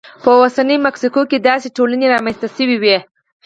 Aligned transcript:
په 0.23 0.29
اوسنۍ 0.41 0.77
مکسیکو 0.85 1.21
کې 1.29 1.37
داسې 1.49 1.67
ټولنې 1.77 2.05
رامنځته 2.13 2.47
شوې 2.55 2.77
وې 2.81 2.97